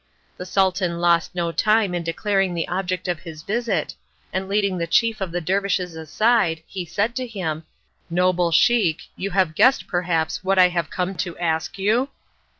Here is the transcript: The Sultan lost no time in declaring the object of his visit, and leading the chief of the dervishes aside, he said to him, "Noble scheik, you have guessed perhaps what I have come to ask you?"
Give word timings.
The 0.37 0.47
Sultan 0.47 0.99
lost 0.99 1.35
no 1.35 1.51
time 1.51 1.93
in 1.93 2.01
declaring 2.01 2.55
the 2.55 2.67
object 2.67 3.07
of 3.07 3.19
his 3.19 3.43
visit, 3.43 3.93
and 4.33 4.49
leading 4.49 4.79
the 4.79 4.87
chief 4.87 5.21
of 5.21 5.31
the 5.31 5.41
dervishes 5.41 5.95
aside, 5.95 6.63
he 6.65 6.85
said 6.85 7.15
to 7.17 7.27
him, 7.27 7.65
"Noble 8.09 8.51
scheik, 8.51 9.01
you 9.15 9.29
have 9.29 9.53
guessed 9.53 9.85
perhaps 9.85 10.43
what 10.43 10.57
I 10.57 10.69
have 10.69 10.89
come 10.89 11.13
to 11.17 11.37
ask 11.37 11.77
you?" 11.77 12.09